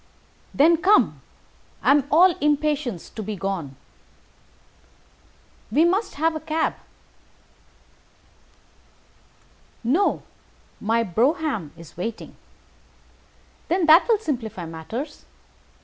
[0.51, 1.21] "Then come.
[1.83, 3.75] I am all impatience to be gone."
[5.71, 6.73] "We must have a cab."
[9.83, 10.23] "No,
[10.79, 12.35] my brougham is waiting."
[13.67, 15.25] "Then that will simplify matters."